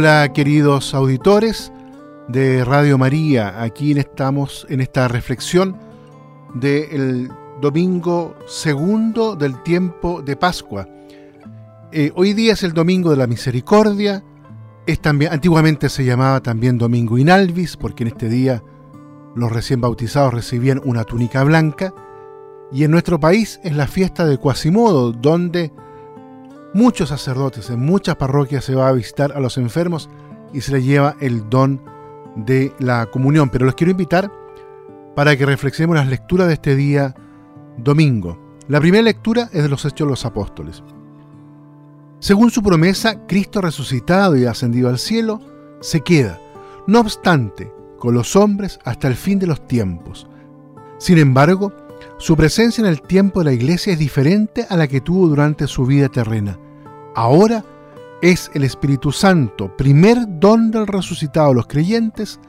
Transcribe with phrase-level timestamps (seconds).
[0.00, 1.72] Hola queridos auditores
[2.28, 5.76] de Radio María, aquí estamos en esta reflexión
[6.54, 7.28] del
[7.60, 10.88] domingo segundo del tiempo de Pascua.
[11.90, 14.22] Eh, hoy día es el domingo de la misericordia,
[14.86, 18.62] es también, antiguamente se llamaba también domingo inalvis, porque en este día
[19.34, 21.92] los recién bautizados recibían una túnica blanca,
[22.70, 25.72] y en nuestro país es la fiesta de Quasimodo, donde
[26.74, 30.08] muchos sacerdotes en muchas parroquias se va a visitar a los enfermos
[30.52, 31.80] y se les lleva el don
[32.36, 33.50] de la comunión.
[33.50, 34.30] Pero los quiero invitar
[35.14, 37.14] para que reflexionemos las lecturas de este día
[37.76, 38.38] domingo.
[38.68, 40.82] La primera lectura es de los Hechos de los Apóstoles.
[42.20, 45.40] Según su promesa, Cristo resucitado y ascendido al cielo
[45.80, 46.40] se queda,
[46.86, 50.28] no obstante, con los hombres hasta el fin de los tiempos.
[50.98, 51.72] Sin embargo,
[52.18, 55.66] su presencia en el tiempo de la iglesia es diferente a la que tuvo durante
[55.66, 56.58] su vida terrena.
[57.14, 57.64] Ahora
[58.20, 62.40] es el Espíritu Santo, primer don del resucitado a los creyentes,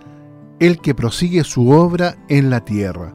[0.59, 3.13] el que prosigue su obra en la tierra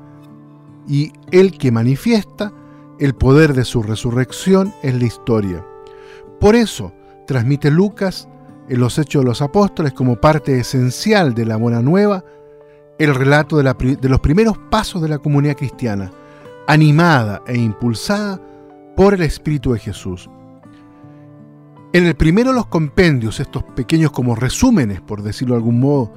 [0.87, 2.53] y el que manifiesta
[3.01, 5.67] el poder de su resurrección en la historia.
[6.41, 6.93] Por eso
[7.27, 8.29] transmite Lucas
[8.69, 12.25] en los Hechos de los Apóstoles como parte esencial de la Buena Nueva
[12.99, 16.13] el relato de, de los primeros pasos de la comunidad cristiana
[16.67, 18.41] animada e impulsada
[18.97, 20.29] por el Espíritu de Jesús.
[21.93, 26.13] En el primero de los compendios, estos pequeños como resúmenes, por decirlo de algún modo,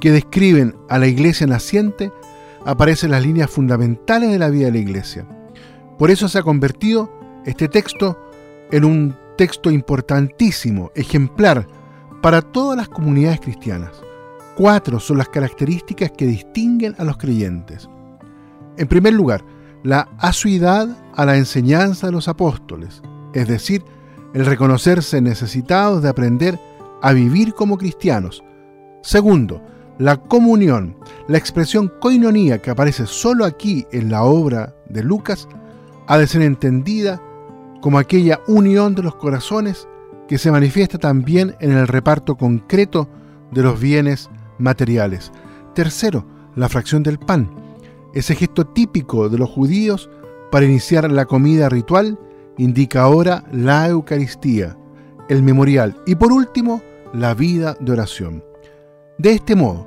[0.00, 2.10] que describen a la iglesia naciente,
[2.64, 5.26] aparecen las líneas fundamentales de la vida de la iglesia.
[5.98, 7.12] Por eso se ha convertido
[7.44, 8.18] este texto
[8.70, 11.66] en un texto importantísimo, ejemplar,
[12.22, 13.92] para todas las comunidades cristianas.
[14.56, 17.88] Cuatro son las características que distinguen a los creyentes.
[18.76, 19.44] En primer lugar,
[19.82, 23.02] la asuidad a la enseñanza de los apóstoles,
[23.34, 23.84] es decir,
[24.34, 26.58] el reconocerse necesitados de aprender
[27.02, 28.44] a vivir como cristianos.
[29.02, 29.62] Segundo,
[29.98, 30.96] la comunión,
[31.28, 35.48] la expresión koinonía que aparece solo aquí en la obra de Lucas,
[36.06, 37.20] ha de ser entendida
[37.80, 39.88] como aquella unión de los corazones
[40.28, 43.08] que se manifiesta también en el reparto concreto
[43.50, 45.32] de los bienes materiales.
[45.74, 46.24] Tercero,
[46.54, 47.50] la fracción del pan,
[48.14, 50.10] ese gesto típico de los judíos
[50.50, 52.18] para iniciar la comida ritual
[52.58, 54.76] indica ahora la Eucaristía,
[55.28, 56.82] el memorial y por último
[57.12, 58.44] la vida de oración.
[59.18, 59.86] De este modo,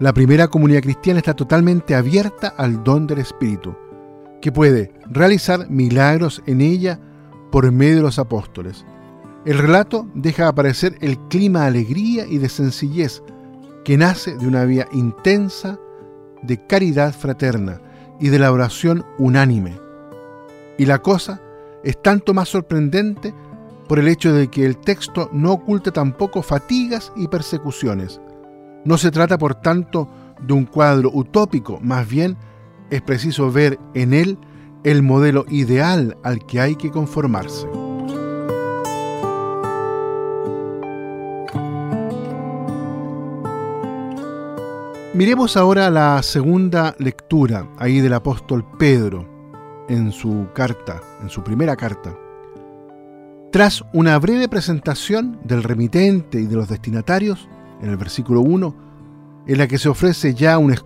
[0.00, 3.74] la primera comunidad cristiana está totalmente abierta al don del Espíritu,
[4.40, 7.00] que puede realizar milagros en ella
[7.50, 8.84] por medio de los apóstoles.
[9.44, 13.22] El relato deja aparecer el clima de alegría y de sencillez
[13.84, 15.78] que nace de una vida intensa,
[16.42, 17.80] de caridad fraterna
[18.20, 19.78] y de la oración unánime.
[20.78, 21.40] Y la cosa
[21.84, 23.34] es tanto más sorprendente
[23.88, 28.20] por el hecho de que el texto no oculta tampoco fatigas y persecuciones.
[28.84, 30.08] No se trata, por tanto,
[30.40, 32.36] de un cuadro utópico, más bien
[32.90, 34.38] es preciso ver en él
[34.84, 37.81] el modelo ideal al que hay que conformarse.
[45.14, 49.28] Miremos ahora la segunda lectura ahí del apóstol Pedro
[49.90, 52.16] en su carta, en su primera carta.
[53.50, 57.46] Tras una breve presentación del remitente y de los destinatarios,
[57.82, 58.74] en el versículo 1,
[59.48, 60.76] en la que se ofrece ya una,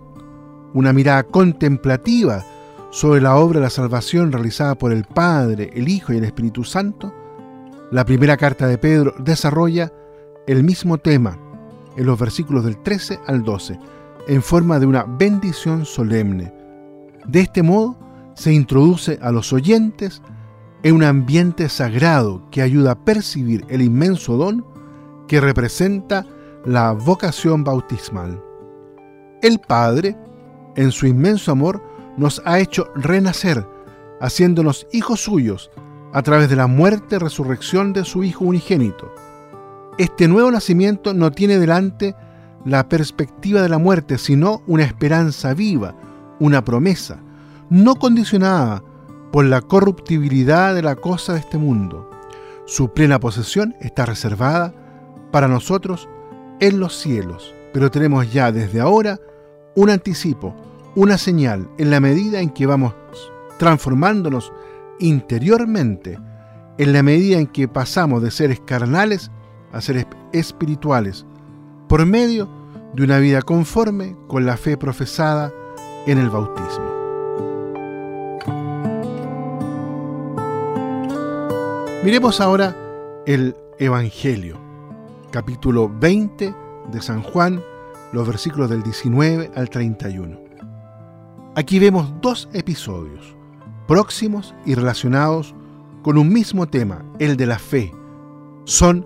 [0.73, 2.43] una mirada contemplativa
[2.89, 6.65] sobre la obra de la salvación realizada por el Padre, el Hijo y el Espíritu
[6.65, 7.13] Santo,
[7.91, 9.93] la primera carta de Pedro desarrolla
[10.47, 11.39] el mismo tema
[11.95, 13.79] en los versículos del 13 al 12
[14.27, 16.53] en forma de una bendición solemne.
[17.25, 17.97] De este modo
[18.35, 20.21] se introduce a los oyentes
[20.83, 24.65] en un ambiente sagrado que ayuda a percibir el inmenso don
[25.27, 26.25] que representa
[26.65, 28.41] la vocación bautismal.
[29.41, 30.17] El Padre,
[30.75, 31.81] en su inmenso amor,
[32.17, 33.65] nos ha hecho renacer,
[34.19, 35.71] haciéndonos hijos suyos
[36.13, 39.11] a través de la muerte y resurrección de su Hijo unigénito.
[39.97, 42.15] Este nuevo nacimiento no tiene delante
[42.67, 45.95] la perspectiva de la muerte, sino una esperanza viva,
[46.39, 47.19] una promesa,
[47.69, 48.83] no condicionada
[49.31, 52.09] por la corruptibilidad de la cosa de este mundo.
[52.65, 54.73] Su plena posesión está reservada
[55.31, 56.09] para nosotros
[56.59, 59.17] en los cielos, pero tenemos ya desde ahora
[59.75, 60.53] un anticipo,
[60.93, 62.93] una señal en la medida en que vamos
[63.59, 64.51] transformándonos
[64.99, 66.19] interiormente,
[66.77, 69.31] en la medida en que pasamos de seres carnales
[69.71, 71.25] a seres espirituales,
[71.87, 72.56] por medio
[72.93, 75.51] de una vida conforme con la fe profesada
[76.05, 76.85] en el bautismo.
[82.03, 82.75] Miremos ahora
[83.25, 84.57] el Evangelio,
[85.31, 86.55] capítulo 20
[86.91, 87.61] de San Juan,
[88.13, 90.39] los versículos del 19 al 31.
[91.55, 93.35] Aquí vemos dos episodios
[93.87, 95.55] próximos y relacionados
[96.03, 97.91] con un mismo tema, el de la fe.
[98.65, 99.05] Son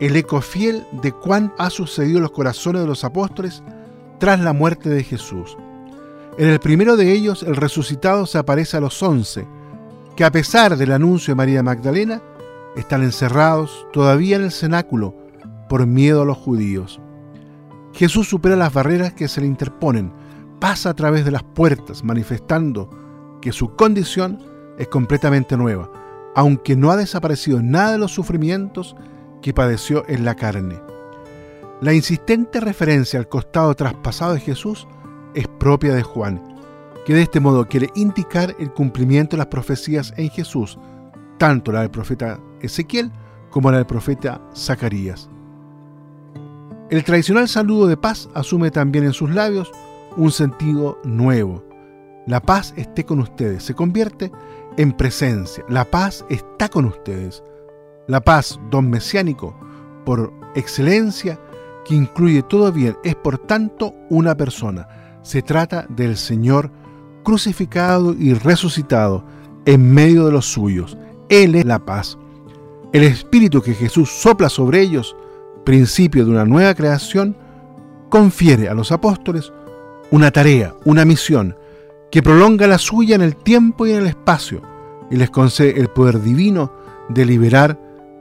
[0.00, 3.62] el eco fiel de cuán ha sucedido los corazones de los apóstoles
[4.18, 5.56] tras la muerte de Jesús.
[6.38, 9.46] En el primero de ellos, el resucitado se aparece a los once,
[10.16, 12.22] que a pesar del anuncio de María Magdalena,
[12.76, 15.14] están encerrados todavía en el cenáculo
[15.68, 17.00] por miedo a los judíos.
[17.92, 20.12] Jesús supera las barreras que se le interponen,
[20.60, 22.88] pasa a través de las puertas, manifestando
[23.42, 24.38] que su condición
[24.78, 25.90] es completamente nueva,
[26.34, 28.96] aunque no ha desaparecido nada de los sufrimientos
[29.42, 30.80] que padeció en la carne.
[31.80, 34.86] La insistente referencia al costado traspasado de Jesús
[35.34, 36.42] es propia de Juan,
[37.06, 40.78] que de este modo quiere indicar el cumplimiento de las profecías en Jesús,
[41.38, 43.10] tanto la del profeta Ezequiel
[43.50, 45.30] como la del profeta Zacarías.
[46.90, 49.70] El tradicional saludo de paz asume también en sus labios
[50.16, 51.64] un sentido nuevo.
[52.26, 53.62] La paz esté con ustedes.
[53.62, 54.30] Se convierte
[54.76, 55.64] en presencia.
[55.68, 57.42] La paz está con ustedes.
[58.06, 59.54] La paz, don mesiánico,
[60.04, 61.38] por excelencia,
[61.84, 64.88] que incluye todo bien, es por tanto una persona.
[65.22, 66.70] Se trata del Señor
[67.22, 69.24] crucificado y resucitado
[69.66, 70.96] en medio de los suyos.
[71.28, 72.18] Él es la paz.
[72.92, 75.16] El espíritu que Jesús sopla sobre ellos,
[75.64, 77.36] principio de una nueva creación,
[78.08, 79.52] confiere a los apóstoles
[80.10, 81.56] una tarea, una misión,
[82.10, 84.62] que prolonga la suya en el tiempo y en el espacio,
[85.10, 86.72] y les concede el poder divino
[87.08, 87.78] de liberar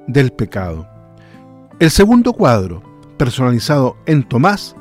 [0.09, 0.87] del pecado.
[1.79, 2.81] El segundo cuadro,
[3.17, 4.75] personalizado en Tomás,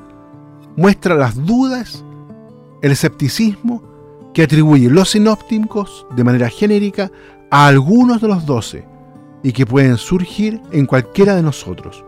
[0.76, 2.04] muestra las dudas,
[2.82, 3.82] el escepticismo
[4.32, 7.10] que atribuyen los sinópticos de manera genérica
[7.50, 8.84] a algunos de los doce
[9.42, 12.04] y que pueden surgir en cualquiera de nosotros.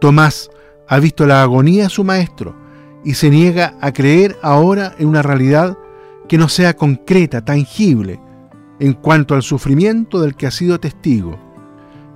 [0.00, 0.50] Tomás
[0.88, 2.54] ha visto la agonía de su maestro
[3.04, 5.78] y se niega a creer ahora en una realidad
[6.28, 8.20] que no sea concreta, tangible,
[8.78, 11.49] en cuanto al sufrimiento del que ha sido testigo.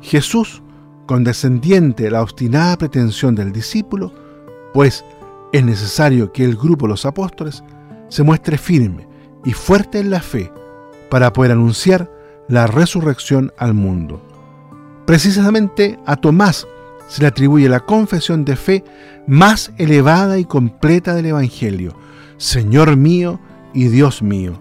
[0.05, 0.63] Jesús,
[1.07, 4.13] condescendiente de la obstinada pretensión del discípulo,
[4.75, 5.03] pues
[5.53, 7.65] es necesario que el grupo de los apóstoles
[8.11, 9.09] se muestre firme
[9.47, 10.53] y fuerte en la fe
[11.11, 12.11] para poder anunciar
[12.49, 14.21] la resurrección al mundo.
[15.07, 16.67] Precisamente a Tomás
[17.09, 18.85] se le atribuye la confesión de fe
[19.27, 21.97] más elevada y completa del Evangelio,
[22.37, 23.41] Señor mío
[23.73, 24.53] y Dios mío.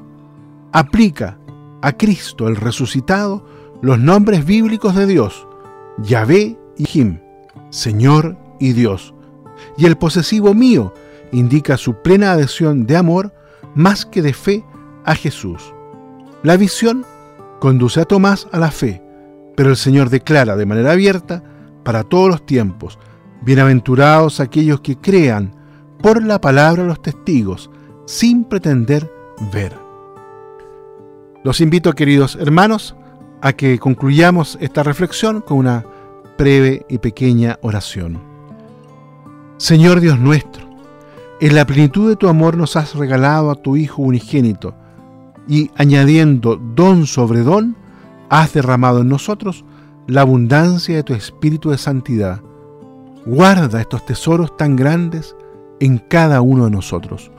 [0.72, 1.38] Aplica
[1.82, 3.46] a Cristo el resucitado
[3.84, 5.46] los nombres bíblicos de Dios,
[5.98, 7.20] Yahvé y Jim,
[7.70, 9.14] Señor y Dios.
[9.78, 10.94] Y el posesivo mío
[11.34, 13.34] indica su plena adhesión de amor
[13.76, 14.64] más que de fe
[15.04, 15.74] a Jesús.
[16.44, 17.06] La visión
[17.60, 19.04] conduce a Tomás a la fe,
[19.58, 21.44] pero el Señor declara de manera abierta
[21.84, 22.98] para todos los tiempos,
[23.42, 25.54] bienaventurados aquellos que crean
[26.02, 27.70] por la palabra de los testigos,
[28.06, 29.12] sin pretender
[29.52, 29.74] ver.
[31.44, 32.96] Los invito, queridos hermanos,
[33.44, 35.86] a que concluyamos esta reflexión con una
[36.38, 38.22] breve y pequeña oración.
[39.58, 40.66] Señor Dios nuestro,
[41.42, 44.74] en la plenitud de tu amor nos has regalado a tu Hijo unigénito,
[45.46, 47.76] y añadiendo don sobre don,
[48.30, 49.66] has derramado en nosotros
[50.08, 52.40] la abundancia de tu espíritu de santidad.
[53.26, 55.36] Guarda estos tesoros tan grandes
[55.82, 57.30] en cada uno de nosotros.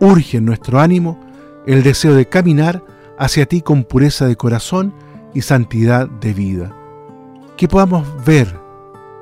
[0.00, 1.20] Urge en nuestro ánimo
[1.66, 2.82] el deseo de caminar
[3.18, 4.94] hacia ti con pureza de corazón
[5.34, 6.76] y santidad de vida.
[7.56, 8.58] Que podamos ver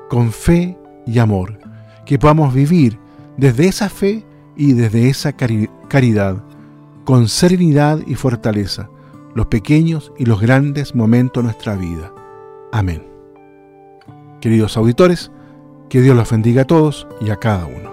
[0.09, 1.57] con fe y amor,
[2.05, 2.99] que podamos vivir
[3.37, 4.25] desde esa fe
[4.55, 6.43] y desde esa caridad,
[7.05, 8.89] con serenidad y fortaleza,
[9.33, 12.13] los pequeños y los grandes momentos de nuestra vida.
[12.71, 13.03] Amén.
[14.41, 15.31] Queridos auditores,
[15.89, 17.90] que Dios los bendiga a todos y a cada uno.